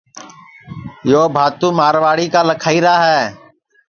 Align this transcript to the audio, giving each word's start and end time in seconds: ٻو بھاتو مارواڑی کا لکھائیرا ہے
ٻو 1.09 1.21
بھاتو 1.35 1.67
مارواڑی 1.79 2.27
کا 2.33 2.41
لکھائیرا 2.49 2.95
ہے 3.05 3.21